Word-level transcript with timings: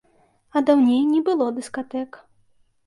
А 0.55 0.63
даўней 0.69 1.03
не 1.13 1.21
было 1.29 1.45
дыскатэк. 1.59 2.11